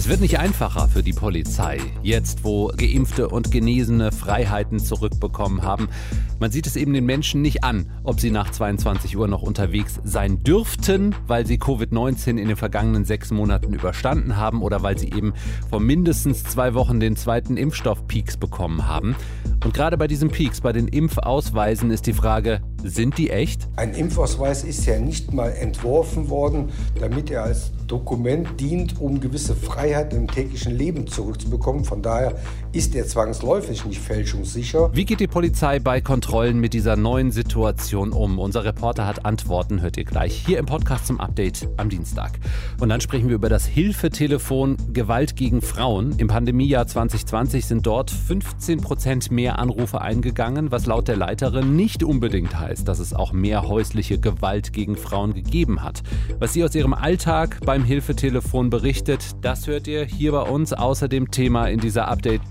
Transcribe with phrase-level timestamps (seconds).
[0.00, 5.90] Es wird nicht einfacher für die Polizei, jetzt wo Geimpfte und Genesene Freiheiten zurückbekommen haben.
[6.38, 10.00] Man sieht es eben den Menschen nicht an, ob sie nach 22 Uhr noch unterwegs
[10.02, 15.08] sein dürften, weil sie Covid-19 in den vergangenen sechs Monaten überstanden haben oder weil sie
[15.08, 15.34] eben
[15.68, 19.14] vor mindestens zwei Wochen den zweiten Impfstoff-Peaks bekommen haben.
[19.62, 23.68] Und gerade bei diesen Peaks, bei den Impfausweisen, ist die Frage, sind die echt?
[23.76, 29.56] Ein Impfausweis ist ja nicht mal entworfen worden, damit er als Dokument dient, um gewisse
[29.56, 31.84] Freiheiten im täglichen Leben zurückzubekommen.
[31.84, 32.36] Von daher
[32.72, 34.90] ist er zwangsläufig nicht fälschungssicher.
[34.94, 38.38] Wie geht die Polizei bei Kontrollen mit dieser neuen Situation um?
[38.38, 42.38] Unser Reporter hat Antworten, hört ihr gleich hier im Podcast zum Update am Dienstag.
[42.78, 46.14] Und dann sprechen wir über das Hilfetelefon Gewalt gegen Frauen.
[46.18, 52.04] Im Pandemiejahr 2020 sind dort 15 Prozent mehr Anrufe eingegangen, was laut der Leiterin nicht
[52.04, 56.04] unbedingt heißt, dass es auch mehr häusliche Gewalt gegen Frauen gegeben hat.
[56.38, 60.72] Was sie aus ihrem Alltag beim Hilfetelefon berichtet, das hört ihr hier bei uns.
[60.72, 62.06] Außerdem Thema in dieser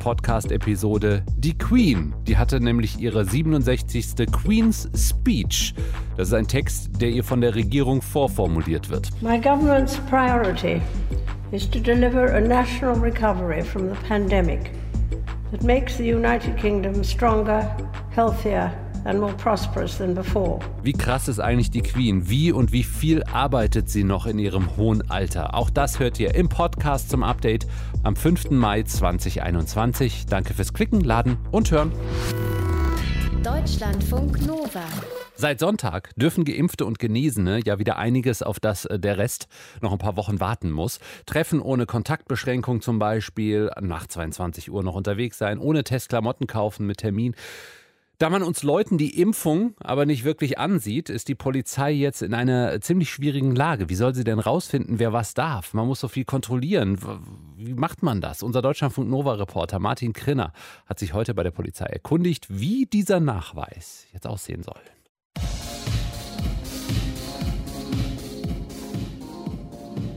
[0.10, 2.16] Update-Podcast-Episode die Queen.
[2.28, 4.16] Die hatte nämlich ihre 67.
[4.32, 5.76] Queen's Speech.
[6.18, 9.10] Das ist ein Text, der ihr von der Regierung vorformuliert wird.
[9.22, 10.82] My government's priority
[11.52, 14.72] is to deliver a national recovery from the pandemic
[15.52, 17.78] that makes the United Kingdom stronger,
[18.16, 18.72] healthier
[19.06, 20.60] and more prosperous than before.
[20.84, 22.30] Wie krass ist eigentlich die Queen?
[22.30, 25.54] Wie und wie viel arbeitet sie noch in ihrem hohen Alter?
[25.54, 27.68] Auch das hört ihr im Podcast zum Update
[28.04, 28.52] am 5.
[28.52, 30.26] Mai 2021.
[30.28, 31.92] Danke fürs Klicken, Laden und Hören.
[33.44, 34.84] Deutschlandfunk Nova.
[35.36, 39.48] Seit Sonntag dürfen Geimpfte und Genesene ja wieder einiges, auf das äh, der Rest
[39.82, 41.00] noch ein paar Wochen warten muss.
[41.26, 46.98] Treffen ohne Kontaktbeschränkung zum Beispiel, nach 22 Uhr noch unterwegs sein, ohne Testklamotten kaufen mit
[46.98, 47.36] Termin.
[48.20, 52.34] Da man uns Leuten die Impfung aber nicht wirklich ansieht, ist die Polizei jetzt in
[52.34, 53.88] einer ziemlich schwierigen Lage.
[53.88, 55.74] Wie soll sie denn rausfinden, wer was darf?
[55.74, 57.00] Man muss so viel kontrollieren.
[57.56, 58.44] Wie macht man das?
[58.44, 60.52] Unser Deutschlandfunk Nova Reporter Martin Krinner
[60.86, 64.82] hat sich heute bei der Polizei erkundigt, wie dieser Nachweis jetzt aussehen soll.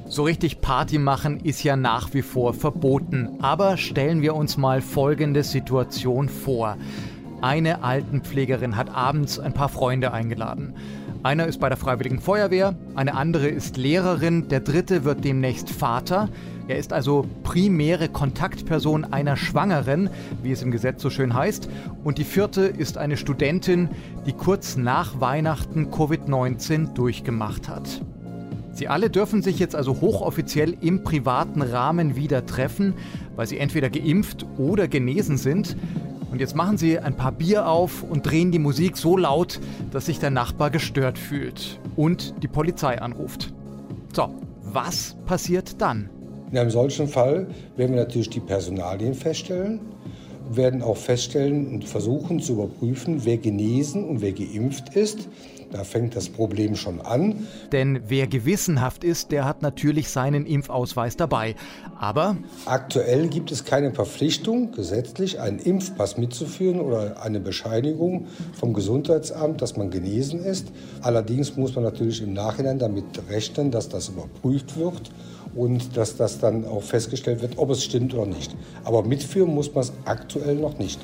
[0.08, 3.38] So richtig Party machen ist ja nach wie vor verboten.
[3.40, 6.76] Aber stellen wir uns mal folgende Situation vor.
[7.42, 10.74] Eine Altenpflegerin hat abends ein paar Freunde eingeladen.
[11.24, 16.28] Einer ist bei der Freiwilligen Feuerwehr, eine andere ist Lehrerin, der dritte wird demnächst Vater.
[16.68, 20.08] Er ist also primäre Kontaktperson einer Schwangeren,
[20.44, 21.68] wie es im Gesetz so schön heißt.
[22.04, 23.88] Und die vierte ist eine Studentin,
[24.24, 28.02] die kurz nach Weihnachten Covid-19 durchgemacht hat.
[28.72, 32.94] Sie alle dürfen sich jetzt also hochoffiziell im privaten Rahmen wieder treffen,
[33.34, 35.76] weil sie entweder geimpft oder genesen sind.
[36.32, 39.60] Und jetzt machen sie ein paar Bier auf und drehen die Musik so laut,
[39.90, 43.52] dass sich der Nachbar gestört fühlt und die Polizei anruft.
[44.14, 44.30] So,
[44.62, 46.08] was passiert dann?
[46.50, 49.80] In einem solchen Fall werden wir natürlich die Personalien feststellen,
[50.50, 55.28] werden auch feststellen und versuchen zu überprüfen, wer genesen und wer geimpft ist.
[55.72, 57.46] Da fängt das Problem schon an.
[57.72, 61.54] Denn wer gewissenhaft ist, der hat natürlich seinen Impfausweis dabei.
[61.98, 69.62] Aber aktuell gibt es keine Verpflichtung, gesetzlich einen Impfpass mitzuführen oder eine Bescheinigung vom Gesundheitsamt,
[69.62, 70.68] dass man genesen ist.
[71.00, 75.10] Allerdings muss man natürlich im Nachhinein damit rechnen, dass das überprüft wird
[75.54, 78.54] und dass das dann auch festgestellt wird, ob es stimmt oder nicht.
[78.84, 81.00] Aber mitführen muss man es aktuell noch nicht.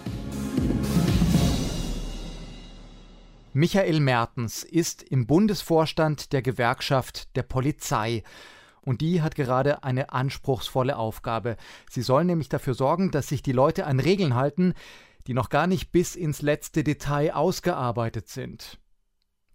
[3.59, 8.23] Michael Mertens ist im Bundesvorstand der Gewerkschaft der Polizei.
[8.83, 11.57] Und die hat gerade eine anspruchsvolle Aufgabe.
[11.91, 14.75] Sie soll nämlich dafür sorgen, dass sich die Leute an Regeln halten,
[15.27, 18.79] die noch gar nicht bis ins letzte Detail ausgearbeitet sind.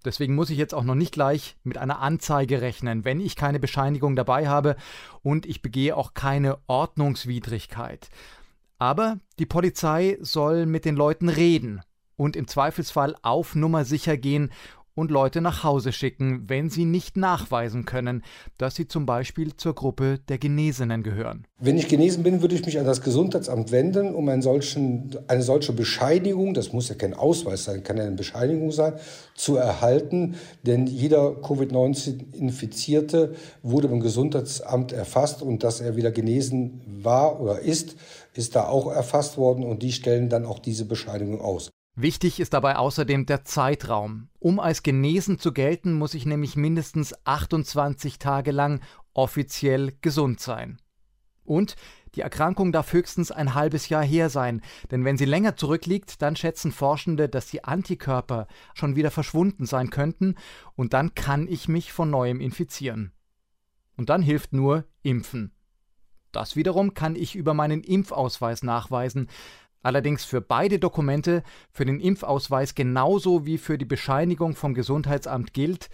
[0.03, 3.61] Deswegen muss ich jetzt auch noch nicht gleich mit einer Anzeige rechnen, wenn ich keine
[3.61, 4.75] Bescheinigung dabei habe
[5.21, 8.09] und ich begehe auch keine Ordnungswidrigkeit.
[8.79, 11.83] Aber die Polizei soll mit den Leuten reden
[12.23, 14.49] und im Zweifelsfall auf Nummer sicher gehen
[14.95, 18.23] und Leute nach Hause schicken, wenn sie nicht nachweisen können,
[18.57, 21.47] dass sie zum Beispiel zur Gruppe der Genesenen gehören.
[21.59, 25.73] Wenn ich genesen bin, würde ich mich an das Gesundheitsamt wenden, um solchen, eine solche
[25.73, 28.93] Bescheinigung, das muss ja kein Ausweis sein, kann ja eine Bescheinigung sein,
[29.35, 30.35] zu erhalten.
[30.61, 37.95] Denn jeder Covid-19-Infizierte wurde beim Gesundheitsamt erfasst und dass er wieder genesen war oder ist,
[38.35, 41.71] ist da auch erfasst worden und die stellen dann auch diese Bescheinigung aus.
[41.95, 44.29] Wichtig ist dabei außerdem der Zeitraum.
[44.39, 48.81] Um als genesen zu gelten, muss ich nämlich mindestens 28 Tage lang
[49.13, 50.81] offiziell gesund sein.
[51.43, 51.75] Und
[52.15, 54.61] Die Erkrankung darf höchstens ein halbes Jahr her sein,
[54.91, 59.89] denn wenn sie länger zurückliegt, dann schätzen Forschende, dass die Antikörper schon wieder verschwunden sein
[59.89, 60.35] könnten
[60.75, 63.13] und dann kann ich mich von neuem infizieren.
[63.97, 65.53] Und dann hilft nur Impfen.
[66.31, 69.27] Das wiederum kann ich über meinen Impfausweis nachweisen,
[69.83, 75.89] allerdings für beide Dokumente, für den Impfausweis genauso wie für die Bescheinigung vom Gesundheitsamt gilt,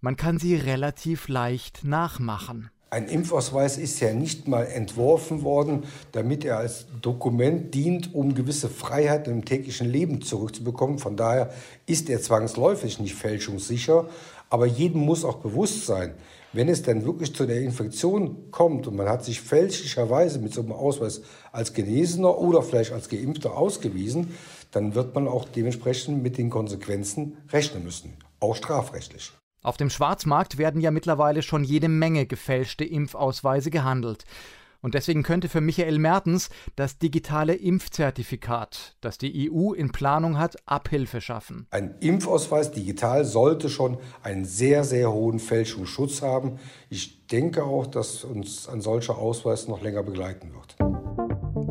[0.00, 2.70] man kann sie relativ leicht nachmachen.
[2.90, 8.70] Ein Impfausweis ist ja nicht mal entworfen worden, damit er als Dokument dient, um gewisse
[8.70, 10.98] Freiheiten im täglichen Leben zurückzubekommen.
[10.98, 11.52] Von daher
[11.84, 14.08] ist er zwangsläufig nicht fälschungssicher.
[14.50, 16.14] Aber jedem muss auch bewusst sein,
[16.52, 20.62] wenn es dann wirklich zu der Infektion kommt und man hat sich fälschlicherweise mit so
[20.62, 21.22] einem Ausweis
[21.52, 24.34] als Genesener oder vielleicht als Geimpfter ausgewiesen,
[24.70, 29.32] dann wird man auch dementsprechend mit den Konsequenzen rechnen müssen, auch strafrechtlich.
[29.62, 34.24] Auf dem Schwarzmarkt werden ja mittlerweile schon jede Menge gefälschte Impfausweise gehandelt.
[34.80, 40.56] Und deswegen könnte für Michael Mertens das digitale Impfzertifikat, das die EU in Planung hat,
[40.66, 41.66] Abhilfe schaffen.
[41.70, 46.58] Ein Impfausweis digital sollte schon einen sehr, sehr hohen Fälschungsschutz haben.
[46.90, 50.76] Ich denke auch, dass uns ein solcher Ausweis noch länger begleiten wird.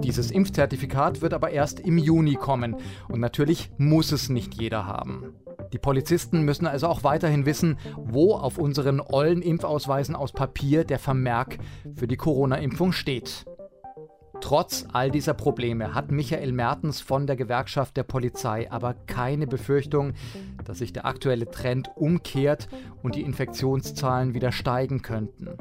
[0.03, 2.75] Dieses Impfzertifikat wird aber erst im Juni kommen.
[3.07, 5.33] Und natürlich muss es nicht jeder haben.
[5.73, 10.99] Die Polizisten müssen also auch weiterhin wissen, wo auf unseren ollen Impfausweisen aus Papier der
[10.99, 11.57] Vermerk
[11.95, 13.45] für die Corona-Impfung steht.
[14.39, 20.13] Trotz all dieser Probleme hat Michael Mertens von der Gewerkschaft der Polizei aber keine Befürchtung,
[20.63, 22.67] dass sich der aktuelle Trend umkehrt
[23.01, 25.57] und die Infektionszahlen wieder steigen könnten.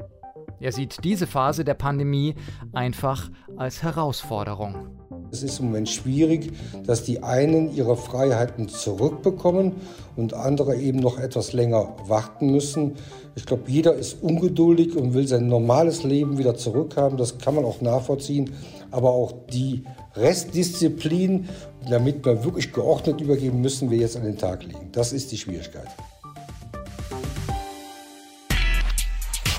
[0.60, 2.34] Er sieht diese Phase der Pandemie
[2.72, 5.05] einfach als Herausforderung.
[5.32, 6.52] Es ist im Moment schwierig,
[6.86, 9.72] dass die einen ihre Freiheiten zurückbekommen
[10.16, 12.94] und andere eben noch etwas länger warten müssen.
[13.34, 17.18] Ich glaube, jeder ist ungeduldig und will sein normales Leben wieder zurückhaben.
[17.18, 18.54] Das kann man auch nachvollziehen.
[18.90, 19.84] Aber auch die
[20.14, 21.48] Restdisziplin,
[21.90, 24.88] damit wir wirklich geordnet übergeben, müssen wir jetzt an den Tag legen.
[24.92, 25.88] Das ist die Schwierigkeit.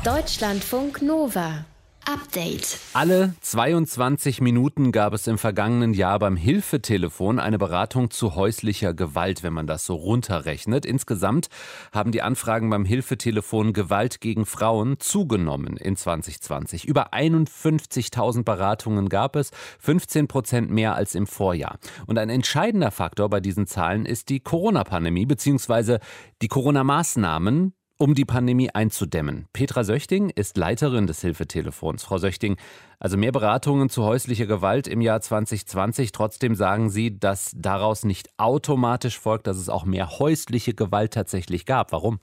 [0.03, 1.65] Deutschlandfunk Nova.
[2.07, 2.79] Update.
[2.93, 9.43] Alle 22 Minuten gab es im vergangenen Jahr beim Hilfetelefon eine Beratung zu häuslicher Gewalt,
[9.43, 10.85] wenn man das so runterrechnet.
[10.85, 11.49] Insgesamt
[11.91, 16.85] haben die Anfragen beim Hilfetelefon Gewalt gegen Frauen zugenommen in 2020.
[16.85, 21.77] Über 51.000 Beratungen gab es, 15 Prozent mehr als im Vorjahr.
[22.05, 25.97] Und ein entscheidender Faktor bei diesen Zahlen ist die Corona-Pandemie bzw.
[26.41, 29.47] die Corona-Maßnahmen, um die Pandemie einzudämmen.
[29.53, 32.03] Petra Söchting ist Leiterin des Hilfetelefons.
[32.03, 32.57] Frau Söchting,
[32.99, 36.11] also mehr Beratungen zu häuslicher Gewalt im Jahr 2020.
[36.11, 41.65] Trotzdem sagen Sie, dass daraus nicht automatisch folgt, dass es auch mehr häusliche Gewalt tatsächlich
[41.65, 41.91] gab.
[41.91, 42.19] Warum?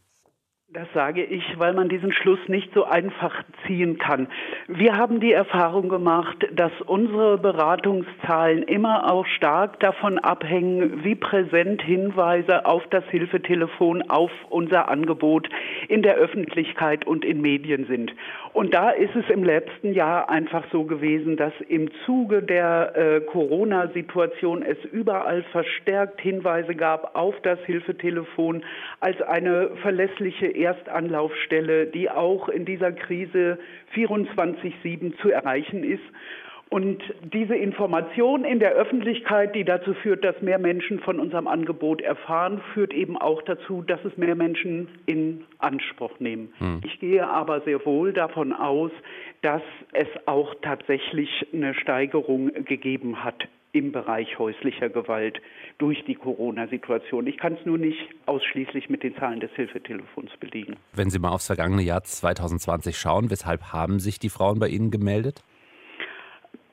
[0.74, 4.26] Das sage ich, weil man diesen Schluss nicht so einfach ziehen kann.
[4.66, 11.80] Wir haben die Erfahrung gemacht, dass unsere Beratungszahlen immer auch stark davon abhängen, wie präsent
[11.80, 15.48] Hinweise auf das Hilfetelefon, auf unser Angebot
[15.86, 18.12] in der Öffentlichkeit und in Medien sind.
[18.52, 23.20] Und da ist es im letzten Jahr einfach so gewesen, dass im Zuge der äh,
[23.20, 28.64] Corona-Situation es überall verstärkt Hinweise gab auf das Hilfetelefon
[28.98, 33.58] als eine verlässliche Erstanlaufstelle, die auch in dieser Krise
[33.94, 36.02] 24-7 zu erreichen ist.
[36.70, 37.02] Und
[37.32, 42.60] diese Information in der Öffentlichkeit, die dazu führt, dass mehr Menschen von unserem Angebot erfahren,
[42.72, 46.52] führt eben auch dazu, dass es mehr Menschen in Anspruch nehmen.
[46.58, 46.80] Hm.
[46.84, 48.90] Ich gehe aber sehr wohl davon aus,
[49.42, 55.42] dass es auch tatsächlich eine Steigerung gegeben hat im Bereich häuslicher Gewalt
[55.78, 57.26] durch die Corona-Situation.
[57.26, 60.76] Ich kann es nur nicht ausschließlich mit den Zahlen des Hilfetelefons belegen.
[60.92, 64.90] Wenn Sie mal aufs vergangene Jahr 2020 schauen, weshalb haben sich die Frauen bei Ihnen
[64.90, 65.42] gemeldet?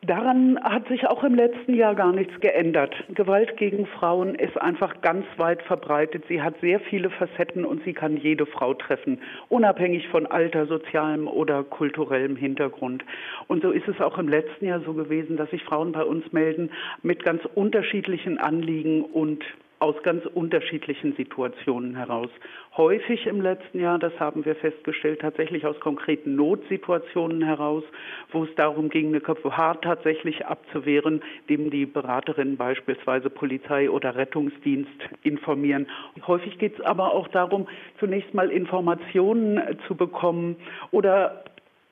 [0.07, 2.91] Daran hat sich auch im letzten Jahr gar nichts geändert.
[3.13, 6.23] Gewalt gegen Frauen ist einfach ganz weit verbreitet.
[6.27, 11.27] Sie hat sehr viele Facetten und sie kann jede Frau treffen, unabhängig von Alter, sozialem
[11.27, 13.05] oder kulturellem Hintergrund.
[13.47, 16.33] Und so ist es auch im letzten Jahr so gewesen, dass sich Frauen bei uns
[16.33, 16.71] melden
[17.03, 19.43] mit ganz unterschiedlichen Anliegen und
[19.81, 22.29] aus ganz unterschiedlichen Situationen heraus.
[22.77, 27.83] Häufig im letzten Jahr, das haben wir festgestellt, tatsächlich aus konkreten Notsituationen heraus,
[28.31, 34.91] wo es darum ging, eine KVH tatsächlich abzuwehren, dem die Beraterinnen beispielsweise Polizei oder Rettungsdienst
[35.23, 35.87] informieren.
[36.27, 37.67] Häufig geht es aber auch darum,
[37.99, 40.57] zunächst mal Informationen zu bekommen
[40.91, 41.43] oder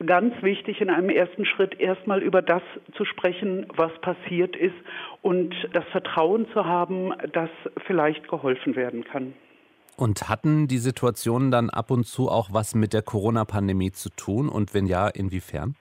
[0.06, 2.62] ganz wichtig in einem ersten Schritt erstmal über das
[2.96, 4.75] zu sprechen, was passiert ist
[5.22, 7.50] und das Vertrauen zu haben, dass
[7.86, 9.34] vielleicht geholfen werden kann.
[9.98, 14.48] Und hatten die Situationen dann ab und zu auch was mit der Corona-Pandemie zu tun
[14.48, 15.75] und wenn ja, inwiefern?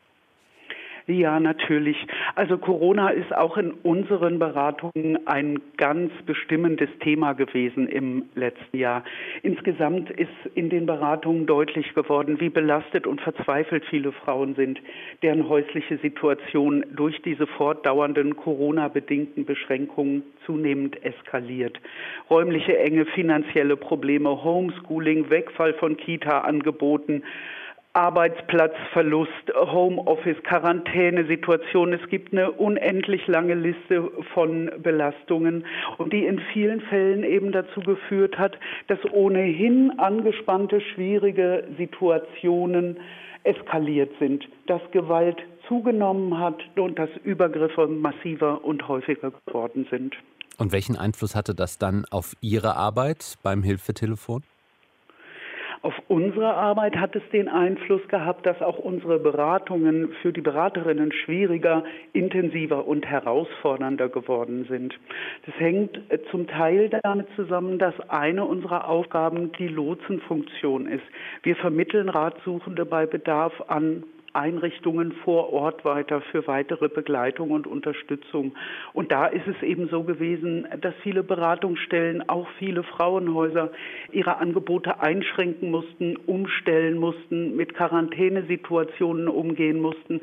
[1.11, 1.97] Ja, natürlich.
[2.35, 9.05] Also Corona ist auch in unseren Beratungen ein ganz bestimmendes Thema gewesen im letzten Jahr.
[9.43, 14.83] Insgesamt ist in den Beratungen deutlich geworden, wie belastet und verzweifelt viele Frauen sind,
[15.23, 21.81] deren häusliche Situation durch diese fortdauernden Corona-bedingten Beschränkungen zunehmend eskaliert.
[22.29, 27.23] Räumliche Enge, finanzielle Probleme, Homeschooling, Wegfall von Kita-Angeboten,
[27.95, 31.93] Arbeitsplatzverlust, Homeoffice, Quarantänesituation.
[31.93, 35.65] Es gibt eine unendlich lange Liste von Belastungen
[36.13, 42.99] die in vielen Fällen eben dazu geführt hat, dass ohnehin angespannte, schwierige Situationen
[43.45, 50.15] eskaliert sind, dass Gewalt zugenommen hat und dass Übergriffe massiver und häufiger geworden sind.
[50.59, 54.43] Und welchen Einfluss hatte das dann auf Ihre Arbeit beim Hilfetelefon?
[55.83, 61.13] Auf unsere Arbeit hat es den Einfluss gehabt, dass auch unsere Beratungen für die Beraterinnen
[61.13, 64.99] schwieriger, intensiver und herausfordernder geworden sind.
[65.47, 71.05] Das hängt äh, zum Teil damit zusammen, dass eine unserer Aufgaben die Lotsenfunktion ist.
[71.43, 78.55] Wir vermitteln Ratsuchende bei Bedarf an Einrichtungen vor Ort weiter für weitere Begleitung und Unterstützung.
[78.93, 83.71] Und da ist es eben so gewesen, dass viele Beratungsstellen, auch viele Frauenhäuser
[84.13, 90.21] ihre Angebote einschränken mussten, umstellen mussten, mit Quarantänesituationen umgehen mussten,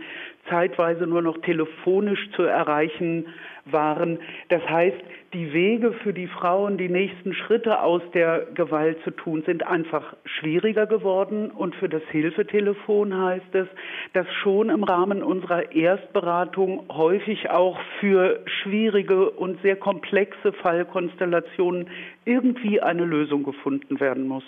[0.50, 3.26] zeitweise nur noch telefonisch zu erreichen
[3.66, 4.20] waren.
[4.50, 4.98] Das heißt,
[5.34, 10.16] die Wege für die Frauen, die nächsten Schritte aus der Gewalt zu tun, sind einfach
[10.24, 11.52] schwieriger geworden.
[11.52, 13.68] Und für das Hilfetelefon heißt es,
[14.14, 21.90] dass schon im Rahmen unserer Erstberatung häufig auch für schwierige und sehr komplexe Fallkonstellationen
[22.24, 24.46] irgendwie eine Lösung gefunden werden muss.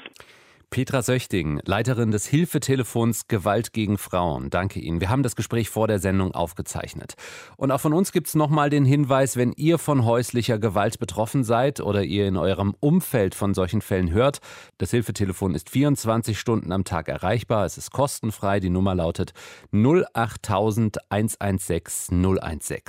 [0.69, 4.49] Petra Söchting, Leiterin des Hilfetelefons Gewalt gegen Frauen.
[4.49, 4.99] Danke Ihnen.
[5.01, 7.15] Wir haben das Gespräch vor der Sendung aufgezeichnet.
[7.55, 11.43] Und auch von uns gibt es nochmal den Hinweis, wenn ihr von häuslicher Gewalt betroffen
[11.43, 14.39] seid oder ihr in eurem Umfeld von solchen Fällen hört,
[14.77, 17.65] das Hilfetelefon ist 24 Stunden am Tag erreichbar.
[17.65, 18.59] Es ist kostenfrei.
[18.59, 19.33] Die Nummer lautet
[19.71, 22.23] 08000 116
[22.59, 22.81] 016.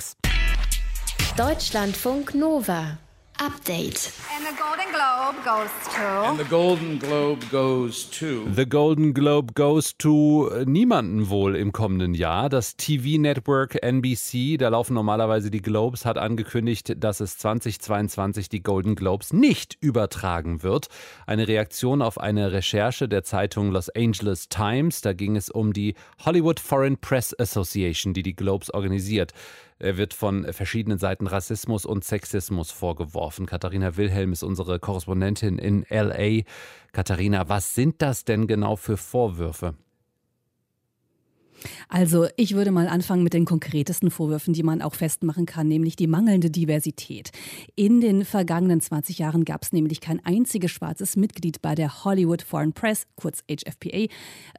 [1.37, 2.97] Deutschlandfunk Nova.
[3.39, 4.11] Update.
[4.35, 6.01] And the Golden Globe goes to.
[6.01, 8.45] And the Golden Globe goes to.
[8.53, 12.49] The Golden Globe goes to äh, niemanden wohl im kommenden Jahr.
[12.49, 18.95] Das TV-Network NBC, da laufen normalerweise die Globes, hat angekündigt, dass es 2022 die Golden
[18.95, 20.89] Globes nicht übertragen wird.
[21.25, 24.99] Eine Reaktion auf eine Recherche der Zeitung Los Angeles Times.
[24.99, 29.33] Da ging es um die Hollywood Foreign Press Association, die die Globes organisiert.
[29.79, 33.45] Er wird von verschiedenen Seiten Rassismus und Sexismus vorgeworfen.
[33.45, 36.43] Katharina Wilhelm ist unsere Korrespondentin in LA.
[36.91, 39.75] Katharina, was sind das denn genau für Vorwürfe?
[41.87, 45.95] Also ich würde mal anfangen mit den konkretesten Vorwürfen, die man auch festmachen kann, nämlich
[45.95, 47.31] die mangelnde Diversität.
[47.75, 52.41] In den vergangenen 20 Jahren gab es nämlich kein einziges schwarzes Mitglied bei der Hollywood
[52.41, 54.07] Foreign Press, kurz HFPA.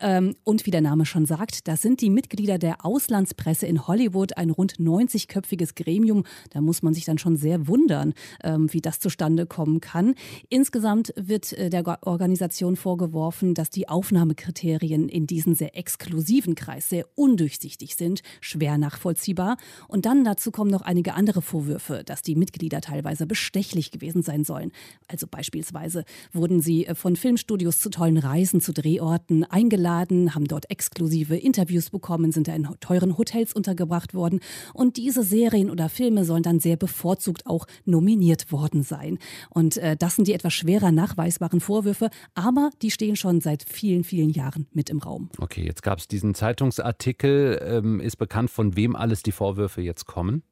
[0.00, 4.36] Ähm, und wie der Name schon sagt, das sind die Mitglieder der Auslandspresse in Hollywood,
[4.36, 6.24] ein rund 90-köpfiges Gremium.
[6.50, 8.14] Da muss man sich dann schon sehr wundern,
[8.44, 10.14] ähm, wie das zustande kommen kann.
[10.48, 17.06] Insgesamt wird äh, der Organisation vorgeworfen, dass die Aufnahmekriterien in diesen sehr exklusiven Kreis sehr
[17.14, 19.56] undurchsichtig sind, schwer nachvollziehbar.
[19.88, 24.44] Und dann dazu kommen noch einige andere Vorwürfe, dass die Mitglieder teilweise bestechlich gewesen sein
[24.44, 24.72] sollen.
[25.08, 30.70] Also beispielsweise wurden sie äh, von Filmstudios zu tollen Reisen zu Drehorten eingeladen, haben dort
[30.70, 34.40] exklusive Interviews bekommen, sind da in teuren Hotels untergebracht worden.
[34.74, 39.18] Und diese Serien oder Filme sollen dann sehr bevorzugt auch nominiert worden sein.
[39.48, 44.04] Und äh, das sind die etwas schwerer nachweisbaren Vorwürfe, aber die stehen schon seit vielen,
[44.04, 45.30] vielen Jahren mit im Raum.
[45.38, 49.82] Okay, jetzt gab es diesen Zeitungs Artikel ähm, ist bekannt, von wem alles die Vorwürfe
[49.82, 50.42] jetzt kommen?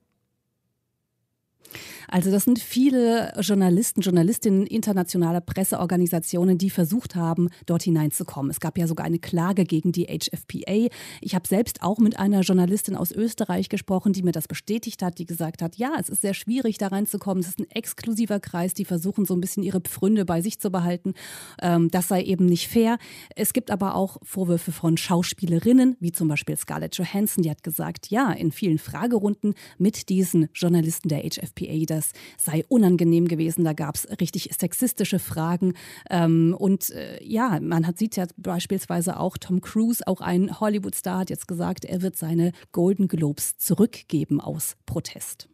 [2.09, 8.51] Also das sind viele Journalisten, Journalistinnen internationaler Presseorganisationen, die versucht haben, dort hineinzukommen.
[8.51, 10.89] Es gab ja sogar eine Klage gegen die HFPA.
[11.21, 15.19] Ich habe selbst auch mit einer Journalistin aus Österreich gesprochen, die mir das bestätigt hat,
[15.19, 17.43] die gesagt hat, ja, es ist sehr schwierig, da reinzukommen.
[17.43, 20.71] Es ist ein exklusiver Kreis, die versuchen so ein bisschen ihre Pfründe bei sich zu
[20.71, 21.15] behalten.
[21.61, 22.99] Ähm, das sei eben nicht fair.
[23.37, 28.09] Es gibt aber auch Vorwürfe von Schauspielerinnen, wie zum Beispiel Scarlett Johansson, die hat gesagt,
[28.11, 33.65] ja, in vielen Fragerunden mit diesen Journalisten der HFPA, das sei unangenehm gewesen.
[33.65, 35.75] Da gab es richtig sexistische Fragen.
[36.11, 41.21] Ähm, und äh, ja, man hat, sieht ja beispielsweise auch Tom Cruise, auch ein Hollywood-Star,
[41.21, 45.49] hat jetzt gesagt, er wird seine Golden Globes zurückgeben aus Protest.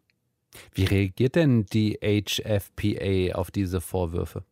[0.73, 4.45] Wie reagiert denn die HFPA auf diese Vorwürfe?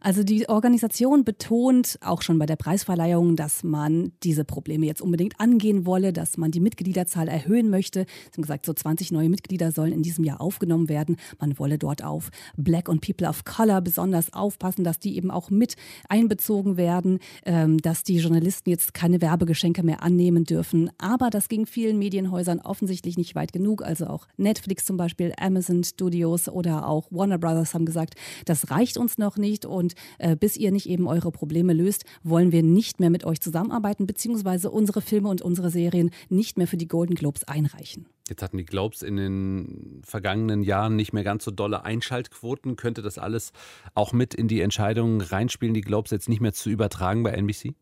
[0.00, 5.40] Also die Organisation betont auch schon bei der Preisverleihung, dass man diese Probleme jetzt unbedingt
[5.40, 8.06] angehen wolle, dass man die Mitgliederzahl erhöhen möchte.
[8.30, 11.16] Sie haben gesagt, so 20 neue Mitglieder sollen in diesem Jahr aufgenommen werden.
[11.40, 15.50] Man wolle dort auf Black und People of Color besonders aufpassen, dass die eben auch
[15.50, 15.74] mit
[16.08, 20.90] einbezogen werden, ähm, dass die Journalisten jetzt keine Werbegeschenke mehr annehmen dürfen.
[20.98, 23.82] Aber das ging vielen Medienhäusern offensichtlich nicht weit genug.
[23.82, 28.98] Also auch Netflix zum Beispiel, Amazon Studios oder auch Warner Brothers haben gesagt, das reicht
[28.98, 33.00] uns noch nicht und äh, bis ihr nicht eben eure Probleme löst, wollen wir nicht
[33.00, 37.14] mehr mit euch zusammenarbeiten, beziehungsweise unsere Filme und unsere Serien nicht mehr für die Golden
[37.14, 38.06] Globes einreichen.
[38.28, 42.74] Jetzt hatten die Globes in den vergangenen Jahren nicht mehr ganz so dolle Einschaltquoten.
[42.74, 43.52] Könnte das alles
[43.94, 47.74] auch mit in die Entscheidung reinspielen, die Globes jetzt nicht mehr zu übertragen bei NBC?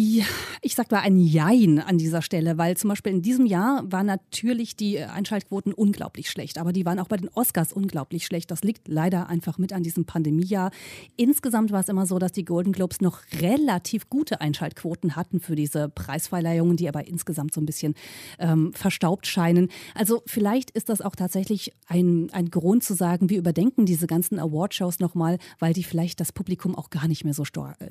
[0.00, 0.26] Ja,
[0.62, 4.06] ich sag mal ein Jein an dieser Stelle, weil zum Beispiel in diesem Jahr waren
[4.06, 8.52] natürlich die Einschaltquoten unglaublich schlecht, aber die waren auch bei den Oscars unglaublich schlecht.
[8.52, 10.70] Das liegt leider einfach mit an diesem Pandemiejahr.
[11.16, 15.56] Insgesamt war es immer so, dass die Golden Globes noch relativ gute Einschaltquoten hatten für
[15.56, 17.96] diese Preisverleihungen, die aber insgesamt so ein bisschen
[18.38, 19.68] ähm, verstaubt scheinen.
[19.96, 24.38] Also vielleicht ist das auch tatsächlich ein, ein Grund zu sagen, wir überdenken diese ganzen
[24.38, 27.42] Awardshows nochmal, weil die vielleicht das Publikum auch gar nicht mehr so,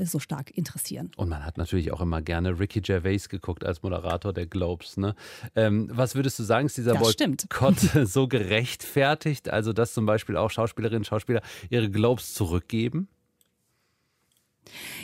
[0.06, 1.12] so stark interessieren.
[1.18, 4.98] Und man hat natürlich auch auch immer gerne Ricky Gervais geguckt als Moderator der Globes.
[4.98, 5.16] Ne?
[5.56, 9.50] Ähm, was würdest du sagen, ist dieser Boykott so gerechtfertigt?
[9.50, 13.08] Also, dass zum Beispiel auch Schauspielerinnen und Schauspieler ihre Globes zurückgeben?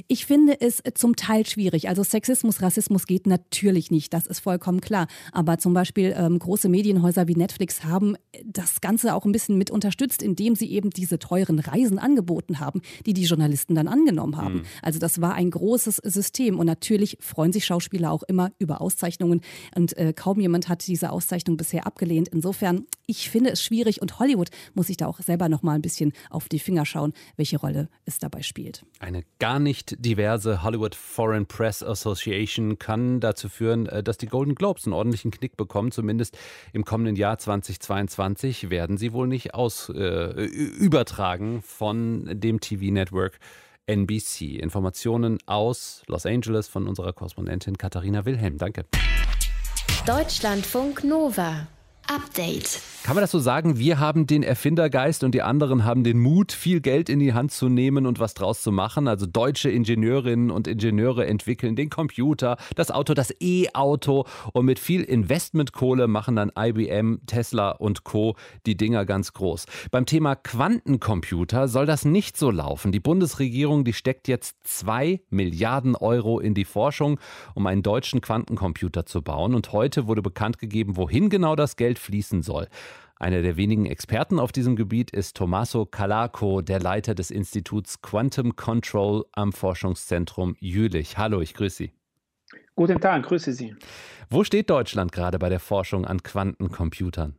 [0.07, 1.89] Ich finde es zum Teil schwierig.
[1.89, 5.07] Also Sexismus, Rassismus geht natürlich nicht, das ist vollkommen klar.
[5.31, 8.15] Aber zum Beispiel ähm, große Medienhäuser wie Netflix haben
[8.45, 12.81] das Ganze auch ein bisschen mit unterstützt, indem sie eben diese teuren Reisen angeboten haben,
[13.05, 14.55] die die Journalisten dann angenommen haben.
[14.55, 14.63] Mhm.
[14.81, 16.59] Also das war ein großes System.
[16.59, 19.41] Und natürlich freuen sich Schauspieler auch immer über Auszeichnungen.
[19.75, 22.27] Und äh, kaum jemand hat diese Auszeichnung bisher abgelehnt.
[22.29, 24.01] Insofern, ich finde es schwierig.
[24.01, 27.13] Und Hollywood muss sich da auch selber noch mal ein bisschen auf die Finger schauen,
[27.35, 28.85] welche Rolle es dabei spielt.
[28.99, 34.55] Eine gar nicht diverse Hollywood Foreign Press Association kann dazu führen, äh, dass die Golden
[34.55, 35.91] Globes einen ordentlichen Knick bekommen.
[35.91, 36.35] Zumindest
[36.73, 43.37] im kommenden Jahr 2022 werden sie wohl nicht aus, äh, übertragen von dem TV-Network
[43.85, 44.57] NBC.
[44.57, 48.57] Informationen aus Los Angeles von unserer Korrespondentin Katharina Wilhelm.
[48.57, 48.85] Danke.
[50.07, 51.67] Deutschlandfunk Nova.
[52.07, 52.81] Update.
[53.03, 53.77] Kann man das so sagen?
[53.77, 57.51] Wir haben den Erfindergeist und die anderen haben den Mut, viel Geld in die Hand
[57.51, 59.09] zu nehmen und was draus zu machen.
[59.09, 65.01] Also deutsche Ingenieurinnen und Ingenieure entwickeln den Computer, das Auto, das E-Auto und mit viel
[65.01, 68.37] Investmentkohle machen dann IBM, Tesla und Co.
[68.65, 69.65] die Dinger ganz groß.
[69.91, 72.93] Beim Thema Quantencomputer soll das nicht so laufen.
[72.93, 77.19] Die Bundesregierung, die steckt jetzt zwei Milliarden Euro in die Forschung,
[77.53, 79.55] um einen deutschen Quantencomputer zu bauen.
[79.55, 82.67] Und heute wurde bekannt gegeben, wohin genau das Geld fließen soll.
[83.15, 88.55] Einer der wenigen Experten auf diesem Gebiet ist Tommaso Calaco, der Leiter des Instituts Quantum
[88.55, 91.17] Control am Forschungszentrum Jülich.
[91.17, 91.93] Hallo, ich grüße Sie.
[92.75, 93.75] Guten Tag, grüße Sie.
[94.29, 97.35] Wo steht Deutschland gerade bei der Forschung an Quantencomputern?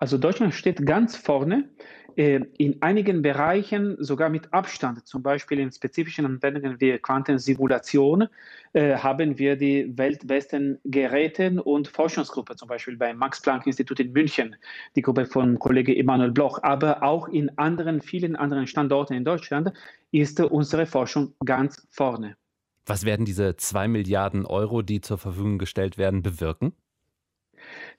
[0.00, 1.68] Also Deutschland steht ganz vorne,
[2.16, 5.06] äh, in einigen Bereichen sogar mit Abstand.
[5.06, 8.26] Zum Beispiel in spezifischen Anwendungen wie Quantensimulation
[8.72, 14.56] äh, haben wir die weltbesten Geräte und Forschungsgruppe, zum Beispiel beim Max-Planck-Institut in München,
[14.96, 16.62] die Gruppe von Kollege Emanuel Bloch.
[16.62, 19.70] Aber auch in anderen, vielen anderen Standorten in Deutschland
[20.12, 22.36] ist unsere Forschung ganz vorne.
[22.86, 26.72] Was werden diese zwei Milliarden Euro, die zur Verfügung gestellt werden, bewirken?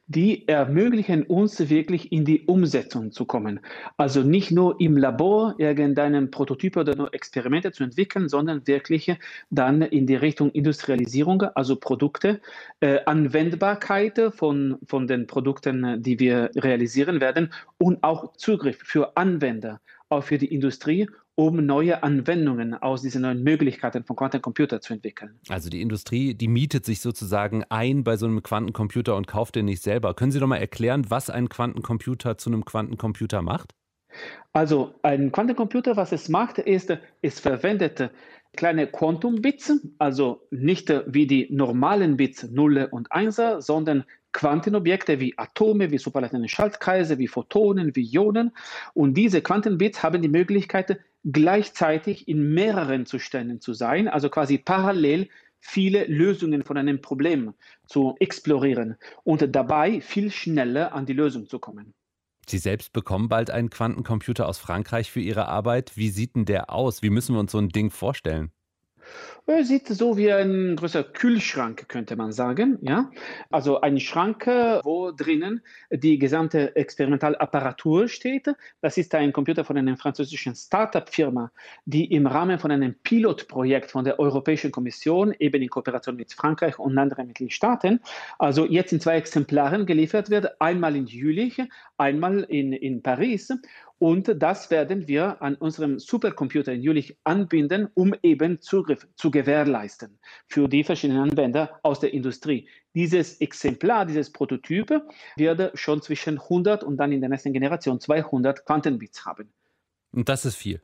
[0.08, 3.60] Die ermöglichen uns wirklich in die Umsetzung zu kommen.
[3.98, 9.16] Also nicht nur im Labor irgendeinen Prototyp oder nur Experimente zu entwickeln, sondern wirklich
[9.50, 12.42] dann in die Richtung Industrialisierung, also Produkte,
[12.82, 19.80] äh, Anwendbarkeit von, von den Produkten, die wir realisieren werden und auch Zugriff für Anwender,
[20.10, 21.08] auch für die Industrie
[21.42, 25.40] um neue Anwendungen aus diesen neuen Möglichkeiten von Quantencomputer zu entwickeln.
[25.50, 29.66] Also die Industrie, die mietet sich sozusagen ein bei so einem Quantencomputer und kauft den
[29.66, 30.14] nicht selber.
[30.14, 33.74] Können Sie doch mal erklären, was ein Quantencomputer zu einem Quantencomputer macht?
[34.54, 38.12] Also ein Quantencomputer, was es macht, ist, es verwendet
[38.56, 45.92] kleine Quantum-Bits, also nicht wie die normalen Bits 0 und 1, sondern Quantenobjekte wie Atome,
[45.92, 48.52] wie superlaterne Schaltkreise, wie Photonen, wie Ionen.
[48.94, 55.30] Und diese Quantenbits haben die Möglichkeit, gleichzeitig in mehreren Zuständen zu sein, also quasi parallel
[55.60, 57.54] viele Lösungen von einem Problem
[57.86, 61.94] zu explorieren und dabei viel schneller an die Lösung zu kommen.
[62.48, 65.94] Sie selbst bekommen bald einen Quantencomputer aus Frankreich für Ihre Arbeit.
[65.96, 67.02] Wie sieht denn der aus?
[67.02, 68.52] Wie müssen wir uns so ein Ding vorstellen?
[69.48, 72.78] Er sieht so wie ein größer Kühlschrank, könnte man sagen.
[72.82, 73.10] Ja?
[73.50, 78.48] Also ein Schrank, wo drinnen die gesamte Experimentalapparatur steht.
[78.82, 81.52] Das ist ein Computer von einer französischen Startup-Firma,
[81.86, 86.78] die im Rahmen von einem Pilotprojekt von der Europäischen Kommission, eben in Kooperation mit Frankreich
[86.78, 88.00] und anderen Mitgliedstaaten,
[88.38, 90.62] also jetzt in zwei Exemplaren geliefert wird.
[90.62, 91.62] Einmal in Jülich,
[92.02, 93.54] einmal in, in Paris.
[94.00, 100.18] Und das werden wir an unserem Supercomputer in Jülich anbinden, um eben Zugriff zu gewährleisten
[100.48, 102.68] für die verschiedenen Anwender aus der Industrie.
[102.96, 105.04] Dieses Exemplar, dieses Prototyp
[105.38, 109.54] wird schon zwischen 100 und dann in der nächsten Generation 200 Quantenbits haben.
[110.12, 110.82] Und das ist viel.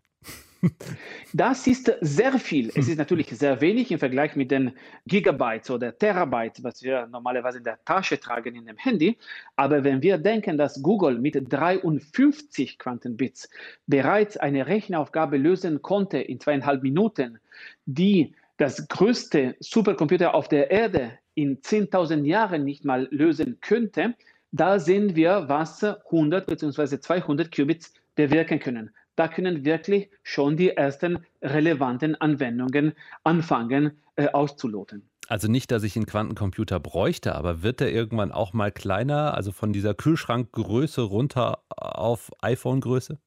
[1.34, 2.72] Das ist sehr viel.
[2.76, 4.72] Es ist natürlich sehr wenig im Vergleich mit den
[5.06, 9.17] Gigabytes oder Terabytes, was wir normalerweise in der Tasche tragen in dem Handy.
[9.56, 13.50] Aber wenn wir denken, dass Google mit 53 Quantenbits
[13.86, 17.39] bereits eine Rechenaufgabe lösen konnte in zweieinhalb Minuten,
[17.86, 24.15] die das größte Supercomputer auf der Erde in 10.000 Jahren nicht mal lösen könnte,
[24.52, 27.00] da sehen wir, was 100 bzw.
[27.00, 35.10] 200 Qubits bewirken können da können wirklich schon die ersten relevanten Anwendungen anfangen äh, auszuloten.
[35.27, 39.51] Also nicht, dass ich einen Quantencomputer bräuchte, aber wird der irgendwann auch mal kleiner, also
[39.51, 43.17] von dieser Kühlschrankgröße runter auf iPhone-Größe?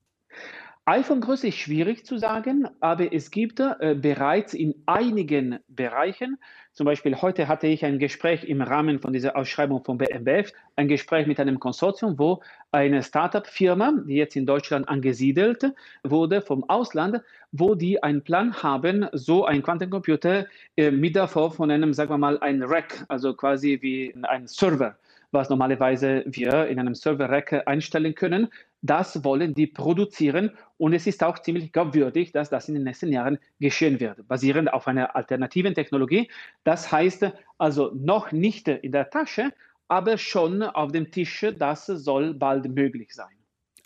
[0.90, 6.36] iPhone-Größe ist schwierig zu sagen, aber es gibt äh, bereits in einigen Bereichen,
[6.72, 10.88] zum Beispiel heute hatte ich ein Gespräch im Rahmen von dieser Ausschreibung von BMBF, ein
[10.88, 15.64] Gespräch mit einem Konsortium, wo eine Startup-Firma, die jetzt in Deutschland angesiedelt
[16.02, 17.22] wurde vom Ausland,
[17.52, 22.18] wo die einen Plan haben, so ein Quantencomputer äh, mit Form von einem, sagen wir
[22.18, 24.96] mal, ein Rack, also quasi wie ein Server
[25.32, 28.48] was normalerweise wir in einem Server-Rack einstellen können.
[28.82, 33.12] Das wollen die produzieren und es ist auch ziemlich glaubwürdig, dass das in den nächsten
[33.12, 36.30] Jahren geschehen wird, basierend auf einer alternativen Technologie.
[36.64, 39.52] Das heißt also noch nicht in der Tasche,
[39.88, 41.44] aber schon auf dem Tisch.
[41.58, 43.34] Das soll bald möglich sein.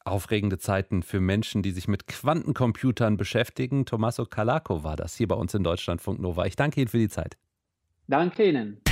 [0.05, 3.87] Aufregende Zeiten für Menschen, die sich mit Quantencomputern beschäftigen.
[3.87, 6.45] Tommaso Calaco war das hier bei uns in Deutschlandfunk Nova.
[6.45, 7.39] Ich danke Ihnen für die Zeit.
[8.07, 8.83] Danke Ihnen.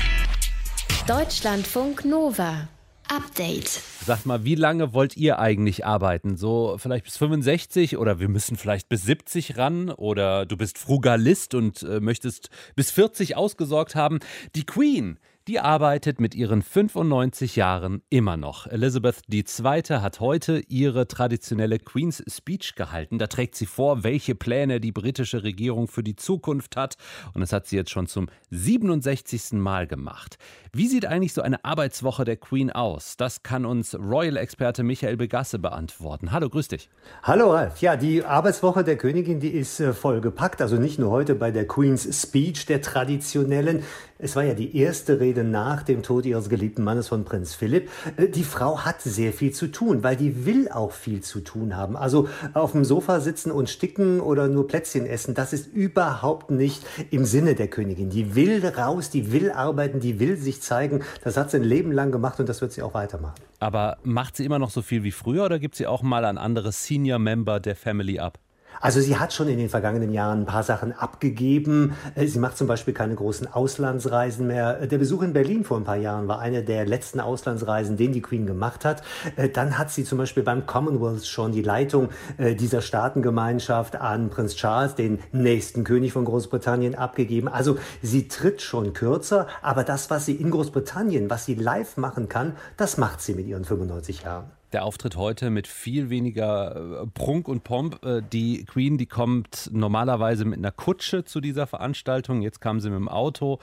[1.09, 2.69] Deutschlandfunk Nova.
[3.09, 3.83] Update.
[4.07, 6.37] Sagt mal, wie lange wollt ihr eigentlich arbeiten?
[6.37, 11.55] So vielleicht bis 65 oder wir müssen vielleicht bis 70 ran oder du bist Frugalist
[11.55, 14.21] und äh, möchtest bis 40 ausgesorgt haben.
[14.55, 18.67] Die Queen die arbeitet mit ihren 95 Jahren immer noch.
[18.69, 19.83] Elizabeth II.
[19.99, 23.19] hat heute ihre traditionelle Queen's Speech gehalten.
[23.19, 26.97] Da trägt sie vor, welche Pläne die britische Regierung für die Zukunft hat.
[27.35, 29.55] Und das hat sie jetzt schon zum 67.
[29.55, 30.39] Mal gemacht.
[30.73, 33.17] Wie sieht eigentlich so eine Arbeitswoche der Queen aus?
[33.17, 36.31] Das kann uns Royal-Experte Michael Begasse beantworten.
[36.31, 36.89] Hallo, grüß dich.
[37.25, 37.81] Hallo, Ralf.
[37.81, 40.63] Ja, die Arbeitswoche der Königin, die ist äh, voll gepackt.
[40.63, 43.83] Also nicht nur heute bei der Queen's Speech, der traditionellen.
[44.19, 47.89] Es war ja die erste Rede nach dem Tod ihres geliebten Mannes von Prinz Philipp.
[48.17, 51.77] Äh, die Frau hat sehr viel zu tun, weil die will auch viel zu tun
[51.77, 51.97] haben.
[51.97, 56.85] Also auf dem Sofa sitzen und sticken oder nur Plätzchen essen, das ist überhaupt nicht
[57.11, 58.11] im Sinne der Königin.
[58.11, 61.03] Die will raus, die will arbeiten, die will sich zeigen.
[61.25, 63.37] Das hat sie ein Leben lang gemacht und das wird sie auch weitermachen.
[63.59, 66.39] Aber macht sie immer noch so viel wie früher oder gibt sie auch mal ein
[66.39, 68.39] anderes Senior-Member der Family ab?
[68.81, 71.95] Also sie hat schon in den vergangenen Jahren ein paar Sachen abgegeben.
[72.15, 74.81] Äh, sie macht zum Beispiel keine großen Auslandsreisen mehr.
[74.81, 78.13] Äh, der Besuch in Berlin vor ein paar Jahren war eine der letzten Auslandsreisen, den
[78.13, 79.03] die Queen gemacht hat.
[79.37, 82.09] Äh, dann hat sie zum Beispiel beim Commonwealth schon die Leitung
[82.39, 87.49] dieser Staatengemeinschaft an Prinz Charles, den nächsten König von Großbritannien, abgegeben.
[87.49, 92.29] Also sie tritt schon kürzer, aber das, was sie in Großbritannien, was sie live machen
[92.29, 97.07] kann, das macht sie mit ihren 95 Jahren der Auftritt heute mit viel weniger äh,
[97.07, 98.05] Prunk und Pomp.
[98.05, 102.43] Äh, die Queen, die kommt normalerweise mit einer Kutsche zu dieser Veranstaltung.
[102.43, 103.59] Jetzt kam sie mit dem Auto.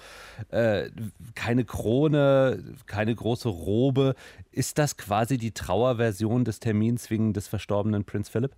[0.49, 0.89] Äh,
[1.35, 4.15] keine Krone, keine große Robe.
[4.51, 8.55] Ist das quasi die Trauerversion des Termins wegen des verstorbenen Prinz Philipp?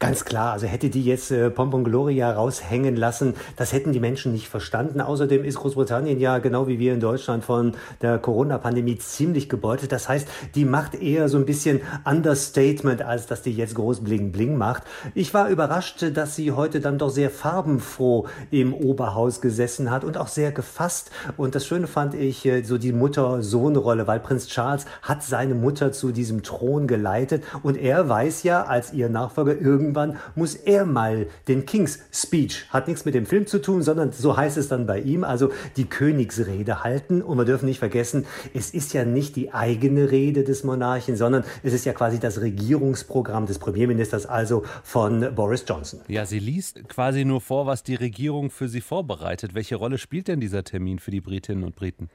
[0.00, 4.30] Ganz klar, also hätte die jetzt äh, Pompon Gloria raushängen lassen, das hätten die Menschen
[4.32, 5.00] nicht verstanden.
[5.00, 9.90] Außerdem ist Großbritannien ja genau wie wir in Deutschland von der Corona-Pandemie ziemlich gebeutelt.
[9.90, 14.30] Das heißt, die macht eher so ein bisschen Understatement, als dass die jetzt groß Bling
[14.30, 14.84] Bling macht.
[15.16, 20.16] Ich war überrascht, dass sie heute dann doch sehr farbenfroh im Oberhaus gesessen hat und
[20.16, 21.10] auch sehr gefasst.
[21.36, 25.90] Und das Schöne fand ich äh, so die Mutter-Sohn-Rolle, weil Prinz Charles hat seine Mutter
[25.90, 30.84] zu diesem Thron geleitet und er weiß ja als ihr Nachfolger irgendwie irgendwann muss er
[30.84, 34.68] mal den King's Speech, hat nichts mit dem Film zu tun, sondern so heißt es
[34.68, 37.22] dann bei ihm, also die Königsrede halten.
[37.22, 41.44] Und wir dürfen nicht vergessen, es ist ja nicht die eigene Rede des Monarchen, sondern
[41.62, 46.00] es ist ja quasi das Regierungsprogramm des Premierministers, also von Boris Johnson.
[46.08, 49.54] Ja, sie liest quasi nur vor, was die Regierung für sie vorbereitet.
[49.54, 52.10] Welche Rolle spielt denn dieser Termin für die Britinnen und Briten?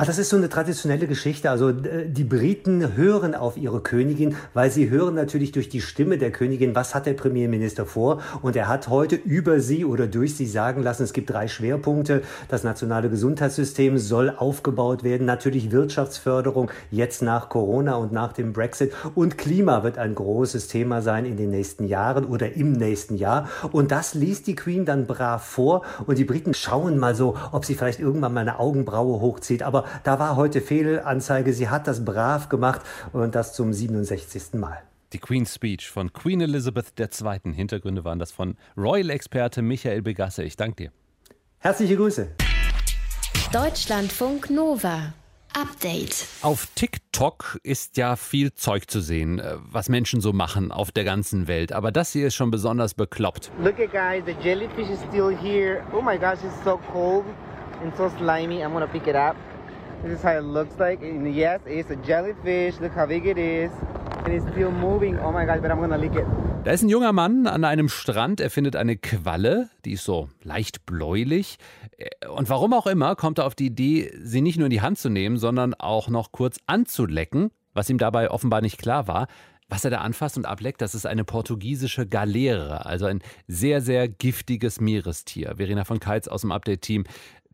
[0.00, 1.50] Ah, das ist so eine traditionelle Geschichte.
[1.50, 6.30] Also die Briten hören auf ihre Königin, weil sie hören natürlich durch die Stimme der
[6.30, 8.20] Königin, was hat der Premierminister vor.
[8.40, 12.22] Und er hat heute über sie oder durch sie sagen lassen, es gibt drei Schwerpunkte.
[12.46, 15.26] Das nationale Gesundheitssystem soll aufgebaut werden.
[15.26, 18.92] Natürlich Wirtschaftsförderung jetzt nach Corona und nach dem Brexit.
[19.16, 23.48] Und Klima wird ein großes Thema sein in den nächsten Jahren oder im nächsten Jahr.
[23.72, 25.82] Und das liest die Queen dann brav vor.
[26.06, 29.64] Und die Briten schauen mal so, ob sie vielleicht irgendwann mal eine Augenbraue hochzieht.
[29.64, 31.52] Aber da war heute Fehlanzeige.
[31.52, 34.54] Sie hat das brav gemacht und das zum 67.
[34.54, 34.78] Mal.
[35.12, 37.54] Die Queen's Speech von Queen Elizabeth II.
[37.54, 40.44] Hintergründe waren das von Royal-Experte Michael Begasse.
[40.44, 40.92] Ich danke dir.
[41.60, 42.28] Herzliche Grüße.
[43.52, 45.14] Deutschlandfunk Nova.
[45.54, 46.26] Update.
[46.42, 51.04] Auf TikTok ist ja viel Zeug zu sehen, äh, was Menschen so machen auf der
[51.04, 51.72] ganzen Welt.
[51.72, 53.50] Aber das hier ist schon besonders bekloppt.
[53.58, 55.82] Look at guys, the jellyfish is still here.
[55.92, 57.24] Oh my gosh, it's so cold
[57.82, 58.62] and so slimy.
[58.62, 59.36] I'm gonna pick it up.
[60.02, 61.02] This is how it looks like.
[61.02, 62.78] And yes, it's a jellyfish.
[62.80, 63.70] Look how big it is.
[64.24, 65.18] And it's still moving.
[65.18, 66.24] Oh my god, but I'm gonna lick it.
[66.64, 68.40] Da ist ein junger Mann an einem Strand.
[68.40, 71.58] Er findet eine Qualle, die ist so leicht bläulich.
[72.28, 74.98] Und warum auch immer, kommt er auf die Idee, sie nicht nur in die Hand
[74.98, 79.26] zu nehmen, sondern auch noch kurz anzulecken, was ihm dabei offenbar nicht klar war.
[79.70, 84.08] Was er da anfasst und ableckt, das ist eine portugiesische Galeere, also ein sehr, sehr
[84.08, 85.56] giftiges Meerestier.
[85.56, 87.04] Verena von Keitz aus dem Update-Team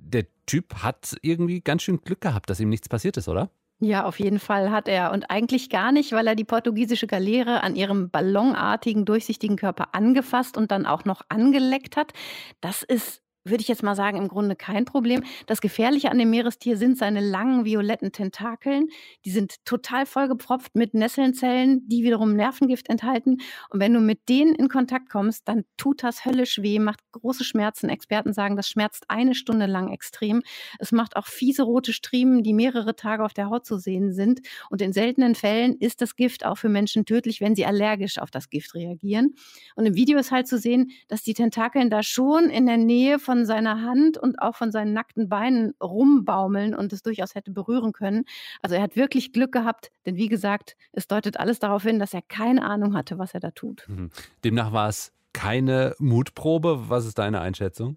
[0.04, 3.50] der Typ hat irgendwie ganz schön Glück gehabt, dass ihm nichts passiert ist, oder?
[3.80, 5.12] Ja, auf jeden Fall hat er.
[5.12, 10.56] Und eigentlich gar nicht, weil er die portugiesische Galeere an ihrem ballonartigen, durchsichtigen Körper angefasst
[10.56, 12.12] und dann auch noch angeleckt hat.
[12.60, 15.22] Das ist würde ich jetzt mal sagen, im Grunde kein Problem.
[15.46, 18.88] Das Gefährliche an dem Meerestier sind seine langen violetten Tentakeln.
[19.24, 23.38] Die sind total vollgepfropft mit Nesselnzellen, die wiederum Nervengift enthalten.
[23.70, 27.44] Und wenn du mit denen in Kontakt kommst, dann tut das höllisch weh, macht große
[27.44, 27.88] Schmerzen.
[27.88, 30.42] Experten sagen, das schmerzt eine Stunde lang extrem.
[30.78, 34.40] Es macht auch fiese rote Striemen, die mehrere Tage auf der Haut zu sehen sind.
[34.70, 38.30] Und in seltenen Fällen ist das Gift auch für Menschen tödlich, wenn sie allergisch auf
[38.30, 39.34] das Gift reagieren.
[39.76, 43.18] Und im Video ist halt zu sehen, dass die Tentakeln da schon in der Nähe
[43.18, 47.50] von von seiner Hand und auch von seinen nackten Beinen rumbaumeln und es durchaus hätte
[47.50, 48.26] berühren können.
[48.62, 52.14] Also er hat wirklich Glück gehabt, denn wie gesagt, es deutet alles darauf hin, dass
[52.14, 53.88] er keine Ahnung hatte, was er da tut.
[53.88, 54.10] Mhm.
[54.44, 56.88] Demnach war es keine Mutprobe.
[56.88, 57.96] Was ist deine Einschätzung?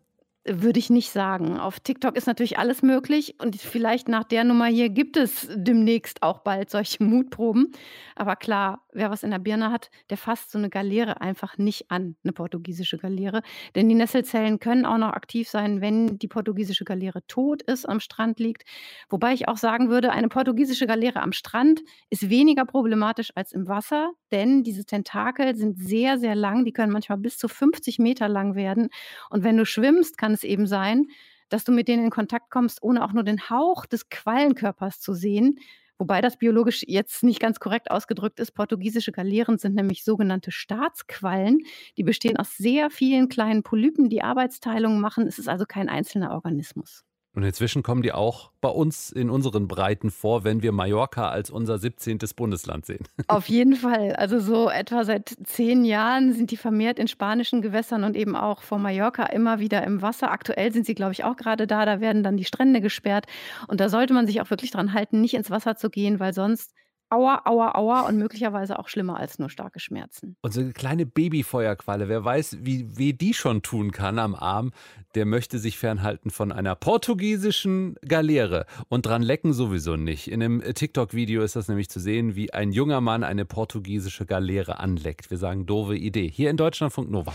[0.49, 1.59] würde ich nicht sagen.
[1.59, 6.23] Auf TikTok ist natürlich alles möglich und vielleicht nach der Nummer hier gibt es demnächst
[6.23, 7.73] auch bald solche Mutproben.
[8.15, 11.89] Aber klar, wer was in der Birne hat, der fasst so eine Galeere einfach nicht
[11.89, 13.41] an, eine portugiesische Galeere.
[13.75, 17.99] Denn die Nesselzellen können auch noch aktiv sein, wenn die portugiesische Galeere tot ist, am
[17.99, 18.63] Strand liegt.
[19.09, 23.67] Wobei ich auch sagen würde, eine portugiesische Galeere am Strand ist weniger problematisch als im
[23.67, 26.65] Wasser, denn diese Tentakel sind sehr, sehr lang.
[26.65, 28.89] Die können manchmal bis zu 50 Meter lang werden.
[29.29, 31.07] Und wenn du schwimmst, kann es eben sein,
[31.49, 35.13] dass du mit denen in Kontakt kommst, ohne auch nur den Hauch des Quallenkörpers zu
[35.13, 35.59] sehen.
[35.99, 38.51] Wobei das biologisch jetzt nicht ganz korrekt ausgedrückt ist.
[38.51, 41.59] Portugiesische Galeeren sind nämlich sogenannte Staatsquallen.
[41.97, 45.27] Die bestehen aus sehr vielen kleinen Polypen, die Arbeitsteilungen machen.
[45.27, 47.06] Es ist also kein einzelner Organismus.
[47.37, 51.51] Und inzwischen kommen die auch bei uns in unseren Breiten vor, wenn wir Mallorca als
[51.51, 52.17] unser 17.
[52.35, 53.03] Bundesland sehen.
[53.27, 54.15] Auf jeden Fall.
[54.15, 58.63] Also so etwa seit zehn Jahren sind die vermehrt in spanischen Gewässern und eben auch
[58.63, 60.31] vor Mallorca immer wieder im Wasser.
[60.31, 61.85] Aktuell sind sie, glaube ich, auch gerade da.
[61.85, 63.27] Da werden dann die Strände gesperrt.
[63.67, 66.33] Und da sollte man sich auch wirklich dran halten, nicht ins Wasser zu gehen, weil
[66.33, 66.73] sonst
[67.09, 70.35] Aua, aua, aua und möglicherweise auch schlimmer als nur starke Schmerzen.
[70.41, 74.73] Und so eine kleine Babyfeuerqualle, wer weiß, wie weh die schon tun kann am Arm,
[75.15, 78.65] der möchte sich fernhalten von einer portugiesischen Galeere.
[78.89, 80.27] Und dran lecken sowieso nicht.
[80.27, 84.79] In einem TikTok-Video ist das nämlich zu sehen, wie ein junger Mann eine portugiesische Galeere
[84.79, 85.31] anleckt.
[85.31, 86.29] Wir sagen, doofe Idee.
[86.29, 87.33] Hier in Deutschlandfunk Nova.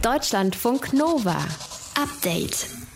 [0.00, 1.36] Deutschlandfunk Nova.
[1.94, 2.81] Update.